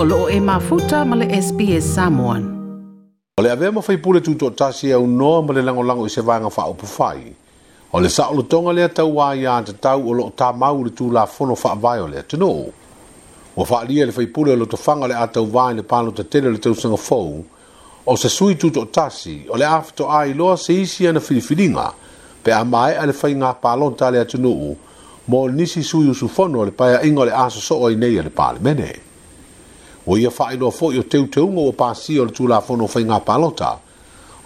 o 0.00 0.04
loo 0.04 0.28
e 0.30 0.38
mafuta 0.38 1.04
ma 1.04 1.16
le 1.16 1.26
SPS 1.40 1.82
Samoan. 1.82 2.42
O 3.38 3.42
le 3.42 3.50
avea 3.50 3.72
mawhai 3.72 3.96
pule 3.98 4.20
tuto 4.20 4.46
o 4.46 4.50
tasi 4.50 4.92
au 4.92 5.06
noa 5.06 5.42
ma 5.42 5.52
le 5.52 5.62
lango 5.62 5.82
lango 5.82 6.04
i 6.06 6.08
se 6.08 6.20
vanga 6.22 6.46
wha 6.46 6.62
opu 6.70 6.86
whai. 6.96 7.34
O 7.92 7.98
le 8.00 8.08
saolo 8.08 8.42
tonga 8.46 8.72
lea 8.72 8.88
tau 8.94 9.18
a 9.20 9.34
ia 9.34 9.60
te 9.62 9.72
tau 9.72 10.06
o 10.08 10.12
loo 10.12 10.30
tā 10.38 10.52
mau 10.54 10.84
le 10.84 10.92
tū 10.94 11.10
la 11.10 11.24
whono 11.26 11.56
wha 11.62 11.74
vai 11.74 11.98
o 11.98 12.06
lea 12.06 12.22
tino. 12.22 12.50
O 13.58 13.66
wha 13.66 13.84
lia 13.88 14.06
le 14.06 14.12
whai 14.14 14.26
pule 14.28 14.52
o 14.52 14.56
loto 14.56 14.78
whanga 14.86 15.08
le 15.10 15.14
a 15.18 15.26
tau 15.26 15.44
vai 15.50 15.74
le 15.74 15.82
pano 15.82 16.12
te 16.14 16.22
tere 16.28 16.46
le 16.50 16.58
tau 16.62 16.74
sanga 16.78 16.96
fau. 16.96 17.42
O 18.06 18.16
se 18.16 18.28
sui 18.28 18.54
tuto 18.56 18.80
o 18.86 18.86
tasi 18.86 19.46
o 19.50 19.56
le 19.56 19.64
afto 19.66 20.06
a 20.08 20.22
i 20.30 20.32
loa 20.32 20.54
se 20.56 20.72
isi 20.78 21.08
ana 21.08 21.18
whiriwhiringa 21.18 21.92
pe 22.44 22.52
a 22.52 22.62
mai 22.64 22.94
a 22.94 23.02
le 23.04 23.14
whai 23.20 23.34
ngā 23.34 23.50
pālonta 23.60 24.12
lea 24.14 24.24
tino 24.24 24.54
mō 25.28 25.46
nisi 25.58 25.82
sui 25.82 26.06
usu 26.06 26.30
whono 26.36 26.62
le 26.64 26.70
paia 26.70 27.02
ingo 27.02 27.24
le 27.24 27.34
aso 27.34 27.58
soo 27.58 27.90
i 27.90 27.96
nei 27.96 28.14
le 28.22 28.30
pāle 28.30 28.60
mene. 28.62 28.74
Mene 28.76 29.07
o 30.10 30.16
ia 30.16 30.30
whaelo 30.30 30.68
a 30.68 30.70
fōi 30.72 30.98
o 30.98 31.02
teu 31.04 31.26
teungo 31.28 31.68
o 31.68 31.72
pāsi 31.76 32.14
o 32.18 32.24
le 32.24 32.32
tūlā 32.32 32.62
fono 32.64 32.86
whai 32.88 33.04
palota. 33.26 33.78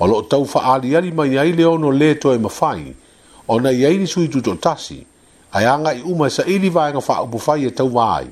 O 0.00 0.06
lo 0.06 0.22
tau 0.22 0.42
wha 0.44 0.74
aliari 0.74 1.12
mai 1.12 1.38
ai 1.38 1.52
leo 1.52 1.78
no 1.78 1.90
le 1.92 2.14
toi 2.16 2.36
ma 2.38 2.48
whai, 2.50 2.92
o 3.46 3.60
na 3.60 3.70
iai 3.70 3.98
ni 3.98 4.06
sui 4.06 4.26
tuto 4.28 4.56
tasi, 4.56 5.06
ai 5.52 5.64
anga 5.64 5.92
i 5.92 6.02
uma 6.04 6.28
sa 6.30 6.42
ili 6.46 6.68
vai 6.68 6.90
nga 6.90 6.98
wha 6.98 7.22
upu 7.22 7.40
whai 7.46 7.66
e 7.66 7.70
tau 7.70 7.86
wai. 7.92 8.26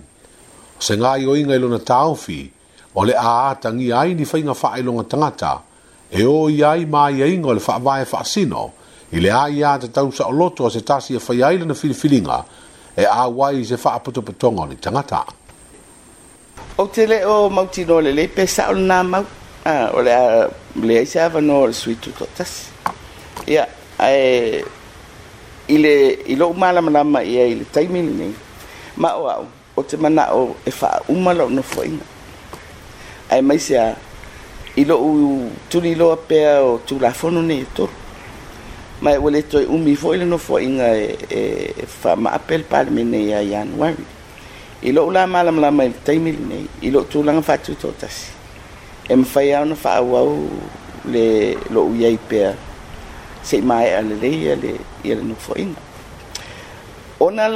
se 0.80 0.96
ngā 0.96 1.10
i 1.20 1.24
inga 1.40 1.54
ilo 1.54 1.68
na 1.68 1.76
tāofi, 1.78 2.50
o 2.94 3.04
le 3.04 3.14
aatangi 3.14 3.92
ai 3.92 4.14
ni 4.14 4.24
whai 4.24 4.42
nga 4.42 4.54
wha 4.62 4.74
ilo 4.78 4.92
ngā 4.98 5.06
tangata, 5.08 5.60
e 6.10 6.24
o 6.24 6.48
iai 6.50 6.84
mai 6.86 7.22
ai 7.22 7.34
e 7.34 7.38
ngol 7.38 7.54
le 7.54 7.62
wha 7.66 7.78
vai 7.78 8.02
wha 8.10 8.24
sino, 8.24 8.72
i 9.12 9.30
ai 9.30 9.62
a 9.62 9.78
te 9.78 9.88
tau 9.90 10.10
sa 10.10 10.26
o 10.26 10.32
loto 10.32 10.66
a 10.66 10.70
se 10.70 10.82
tasi 10.82 11.14
e 11.14 11.20
whai 11.28 11.42
ai 11.42 11.58
le 11.58 11.64
na 11.66 11.74
filifilinga, 11.74 12.44
e 12.96 13.04
a 13.04 13.28
wai 13.28 13.62
se 13.64 13.76
wha 13.84 13.92
apoto 13.94 14.22
patonga 14.22 14.64
ni 14.66 14.74
tangataa. 14.80 15.39
o 16.80 16.88
te 16.88 17.06
le 17.06 17.26
o 17.26 17.50
mautino 17.50 18.00
le 18.00 18.10
le 18.18 18.24
pesa 18.36 18.62
o 18.70 18.74
na 18.88 18.98
mau 19.12 19.24
a 19.72 19.90
o 19.92 19.98
le 20.06 20.12
a 20.24 20.48
le 20.86 20.94
ai 21.00 21.06
sa 21.12 21.22
vano 21.34 21.56
le 21.68 21.72
suitu 21.82 22.08
totas 22.20 22.52
ia 23.52 23.64
ai 24.06 24.20
ile 25.74 25.92
ilo 26.32 26.46
mala 26.62 26.80
mala 26.86 27.20
ia 27.34 27.44
ile 27.52 27.64
taimil 27.74 28.08
ni 28.18 28.28
ma 29.02 29.10
o 29.14 29.24
au 29.36 29.44
o 29.78 29.82
te 29.88 29.96
mana 30.04 30.24
o 30.40 30.56
e 30.64 30.70
fa 30.78 30.90
uma 31.14 31.30
lo 31.38 31.44
no 31.56 31.62
foina 31.72 32.04
ai 33.32 33.40
mai 33.48 33.58
sia 33.66 33.84
ilo 34.80 34.94
u 35.08 35.12
tuli 35.70 35.92
lo 36.00 36.08
pe 36.28 36.40
o 36.68 36.80
tu 36.86 36.94
la 37.04 37.10
fono 37.20 37.40
ni 37.50 37.58
to 37.76 37.84
mai 39.04 39.16
wale 39.24 39.40
toi 39.52 39.64
umi 39.74 39.94
foile 40.02 40.24
no 40.32 40.38
foinga 40.46 40.88
e, 40.96 41.18
e 41.30 41.74
fa 42.00 42.10
ma 42.22 42.30
palmine 42.70 43.18
ia 43.30 43.40
januari 43.52 44.04
I 44.82 44.92
la 44.92 45.26
malam 45.26 45.58
la 45.60 45.70
mai 45.70 45.92
I 46.80 46.90
tu 47.10 47.22
fat 47.42 47.62
totas. 47.78 48.30
Em 49.10 49.24
faia 49.24 49.60
una 49.62 49.74
fau 49.76 50.48
lo 51.72 51.80
uèiè 51.90 52.54
se 53.42 53.60
mai 53.60 53.86
e 53.88 53.94
are 53.94 55.22
no 55.22 55.34
foi. 55.34 55.66
Ona 57.18 57.46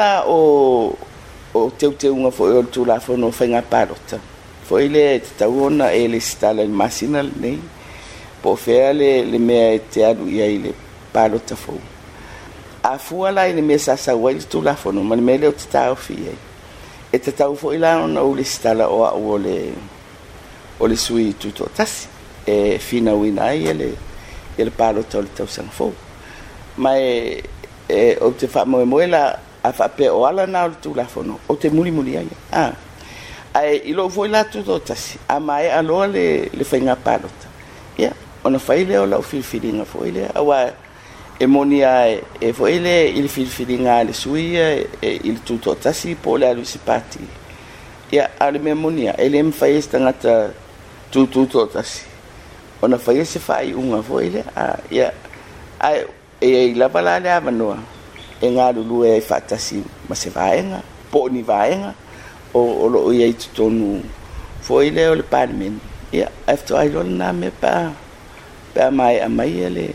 te 1.78 1.86
te 1.98 2.08
una 2.08 2.30
foi 2.30 2.62
tu 2.70 2.84
la 2.84 3.00
ffon 3.00 3.20
lo 3.20 3.30
f 3.32 3.40
parta. 3.70 4.20
Foi 4.68 5.20
tabonana 5.38 5.92
e 5.92 6.06
lestal 6.08 6.68
masin 6.68 7.60
pòè 8.42 8.92
le 8.92 9.38
maièèi 9.38 10.56
le 10.62 10.68
e 10.68 10.74
palo 11.12 11.38
taò. 11.38 11.72
A 12.82 12.98
fua 12.98 13.30
la 13.30 13.44
de 13.48 13.58
e 13.60 13.62
mesa 13.62 13.96
saè 13.96 14.36
tu 14.50 14.60
la 14.60 14.74
ffon, 14.74 15.02
mas 15.02 15.20
mai 15.20 15.38
ta 15.72 15.94
fii. 15.94 16.52
e 17.14 17.18
tatau 17.22 17.52
foʻi 17.54 17.76
e, 17.76 17.82
la 17.84 17.90
ona 18.02 18.22
ou 18.26 18.34
le 18.34 18.42
sitala 18.42 18.88
o 18.90 19.04
aʻu 19.06 19.26
o 19.30 19.36
le 19.38 19.72
o 20.82 20.86
le 20.90 20.96
sui 20.98 21.34
tutoatasi 21.38 22.08
e 22.46 22.78
finauina 22.82 23.42
ai 23.50 23.60
ia 23.62 23.72
le 23.74 23.90
ia 24.58 24.64
le 24.66 24.70
palota 24.74 25.18
o 25.20 25.22
le 25.22 25.28
tausaga 25.32 25.70
fou 25.70 25.92
ma 26.76 26.96
e 26.98 27.38
e 27.88 28.16
ou 28.20 28.34
te 28.34 28.48
faamoemoe 28.50 29.06
la 29.12 29.22
a 29.62 29.72
faapea 29.72 30.10
o 30.14 30.24
ala 30.26 30.46
na 30.50 30.64
o 30.64 30.68
le 30.72 30.80
tulafono 30.82 31.38
ou 31.48 31.54
te 31.56 31.70
mulimuli 31.70 32.16
ai 32.18 32.26
a 32.52 32.66
ae 33.62 33.74
i 33.76 33.94
loʻu 33.94 34.10
foʻi 34.16 34.28
la 34.34 34.42
tutoʻatasi 34.50 35.18
a 35.30 35.38
mae 35.38 35.70
aloa 35.70 36.06
le 36.10 36.26
le 36.52 36.64
faiga 36.64 36.96
palota 36.96 37.46
ia 37.96 38.10
ona 38.42 38.58
fai 38.58 38.82
lea 38.84 39.02
o 39.06 39.06
laʻu 39.06 39.22
filifiliga 39.22 39.84
foʻi 39.86 40.10
lea 40.18 40.32
auā 40.34 40.72
e 41.40 41.46
moni 41.46 41.82
ai 41.82 42.22
e 42.40 42.52
foile 42.52 43.02
il 43.08 43.28
filfilinga 43.28 44.02
le 44.04 44.12
suia 44.12 44.68
e 45.00 45.18
il 45.24 45.42
tutto 45.42 45.74
tasi 45.74 46.14
pole 46.14 46.46
alu 46.46 46.62
sipati 46.62 47.26
ia 48.12 48.30
ale 48.38 48.58
me 48.60 48.72
monia 48.74 49.16
ele 49.18 49.42
me 49.42 49.50
ngata 49.98 50.52
tutto 51.10 51.26
tutto 51.32 51.66
tasi 51.66 52.04
ona 52.80 52.98
fai 52.98 53.24
se 53.24 53.40
fai 53.40 53.72
unga 53.72 54.00
foile 54.00 54.44
a 54.54 54.78
ya 54.90 55.12
ai 55.80 56.06
e, 56.38 56.48
e 56.70 56.74
la 56.76 56.88
pala 56.88 57.18
le 57.18 57.32
avanoa 57.32 57.78
e 58.40 58.48
lu 58.74 58.82
lu 58.84 59.04
e 59.04 59.20
tasi 59.26 59.82
ma 60.08 60.14
se 60.14 60.30
vaenga 60.30 60.80
po 61.10 61.26
ni 61.28 61.42
vaenga 61.42 61.94
o 62.52 62.60
o 62.84 62.88
lo 62.88 63.10
tutto 63.32 63.64
i 63.66 64.02
fo 64.60 64.74
foile 64.74 65.08
o 65.08 65.14
le 65.16 65.22
parmen 65.22 65.80
ya 66.12 66.30
afto 66.46 66.76
ai 66.76 66.90
na 66.90 67.32
me 67.32 67.50
pa 67.50 67.90
pa 68.72 68.90
mai 68.92 69.18
amai 69.18 69.60
ele 69.64 69.94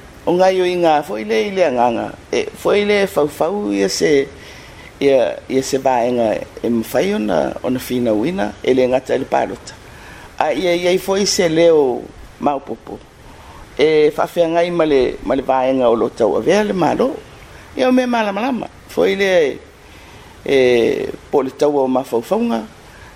o 0.25 0.33
ngai 0.33 0.61
o 0.61 0.65
inga 0.65 1.01
foi 1.03 1.23
le 1.29 1.39
ile 1.49 1.65
nganga 1.75 2.07
e 2.37 2.45
foi 2.61 2.79
le 2.89 2.99
fau 3.13 3.27
fau 3.37 3.55
ia 3.73 3.89
se 3.89 4.27
ia 5.05 5.37
ia 5.49 5.63
se 5.69 5.77
vaenga 5.85 6.27
e 6.61 6.67
mawhai 6.69 7.13
ona 7.19 7.37
ona 7.65 7.79
fina 7.87 8.11
wina 8.21 8.45
e 8.67 8.73
le 8.77 8.83
ngata 8.89 9.13
le 9.21 9.25
parota 9.33 9.73
a 10.43 10.53
ia 10.53 10.71
ia 10.83 10.91
foi 11.05 11.25
se 11.25 11.45
leo 11.57 12.01
maupopo 12.45 12.93
e 13.85 14.13
whawhia 14.17 14.45
ngai 14.53 14.69
ma 14.79 14.85
le, 14.85 15.17
ma 15.25 15.33
le 15.35 15.83
o 15.85 15.93
lo 15.95 16.07
tau 16.09 16.35
avea 16.37 16.61
le 16.63 16.73
malo 16.73 17.07
ia 17.77 17.89
o 17.89 17.91
me 17.91 18.05
malamalama 18.05 18.67
foi 18.93 19.11
e, 19.13 19.15
le 19.21 19.59
e 20.53 20.57
po 21.31 21.41
le 21.41 21.49
tau 21.59 21.73
o 21.77 21.87
mawhauwhaunga 21.87 22.59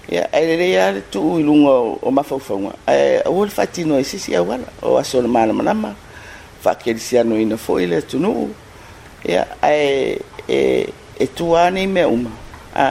ia 0.09 0.23
ai 0.33 0.57
le 0.59 0.65
ia 0.73 0.91
le 0.95 1.03
ilunga 1.13 1.71
o 2.01 2.09
mawhauwhaunga 2.17 2.71
e 2.89 3.21
o 3.29 3.45
le 3.45 3.99
e 3.99 4.03
sisi 4.03 4.35
au 4.35 4.51
ala 4.51 4.65
o 4.81 4.97
aso 4.97 5.21
le 5.21 5.27
malamalama 5.27 5.91
faakelesiano 6.65 7.37
ina 7.39 7.57
foi 7.57 7.85
le 7.85 7.97
atunuu 7.97 8.49
ia 9.29 9.45
ae 9.61 10.17
e, 10.49 10.57
e 11.19 11.27
tuā 11.37 11.69
nei 11.73 11.87
mea 11.87 12.07
uma 12.09 12.31
a 12.73 12.89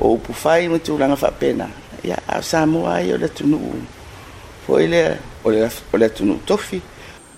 o 0.00 0.14
upu 0.16 0.32
fai 0.32 0.68
ma 0.72 0.78
tulaga 0.80 1.16
faapena 1.16 1.68
ia 2.04 2.16
a 2.26 2.38
o 2.40 2.42
samoa 2.42 2.96
ai 3.00 3.12
o 3.12 3.18
le 3.20 3.28
atunuu 3.28 3.74
foi 4.66 4.86
lea 4.92 5.16
o 5.44 5.48
le 5.98 6.04
atunuu 6.08 6.40
tofi 6.48 6.80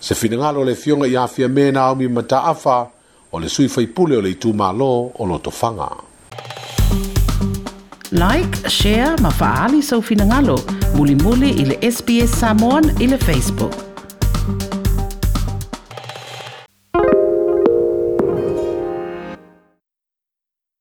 se 0.08 0.14
finagalo 0.14 0.60
o 0.62 0.68
le 0.68 0.74
fioga 0.74 1.06
ia 1.10 1.22
afia 1.26 1.48
me 1.48 1.70
na 1.70 1.82
aumi 1.90 2.08
mataafa 2.08 2.76
o 3.32 3.40
le 3.40 3.48
sui 3.50 3.68
faipule 3.68 4.16
o 4.20 4.22
le 4.26 4.30
itumālō 4.36 4.90
o 5.18 5.26
lotofaga 5.26 5.90
like 8.12 8.68
share 8.70 9.14
ma 9.20 9.30
faaali 9.40 9.82
sou 9.82 10.02
finagalo 10.02 10.56
mulimuli 10.94 11.50
i 11.50 11.64
le 11.72 11.76
sps 11.90 12.38
samon 12.42 12.94
i 13.02 13.10
le 13.12 13.18
facebook 13.18 13.95